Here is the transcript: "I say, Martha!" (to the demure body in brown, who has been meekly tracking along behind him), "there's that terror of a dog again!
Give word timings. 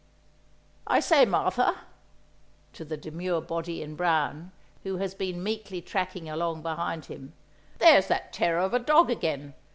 "I 0.87 0.99
say, 0.99 1.25
Martha!" 1.25 1.81
(to 2.73 2.83
the 2.83 2.97
demure 2.97 3.39
body 3.39 3.83
in 3.83 3.95
brown, 3.95 4.51
who 4.81 4.97
has 4.97 5.13
been 5.13 5.43
meekly 5.43 5.79
tracking 5.79 6.27
along 6.27 6.63
behind 6.63 7.05
him), 7.05 7.33
"there's 7.77 8.07
that 8.07 8.33
terror 8.33 8.61
of 8.61 8.73
a 8.73 8.79
dog 8.79 9.11
again! 9.11 9.53